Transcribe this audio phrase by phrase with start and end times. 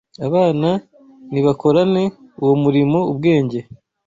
[0.27, 0.69] Abana
[1.31, 2.03] nibakorane
[2.41, 3.59] uwo murimo ubwenge.